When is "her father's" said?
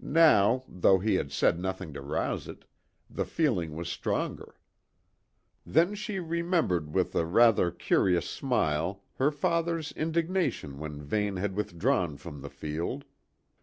9.16-9.92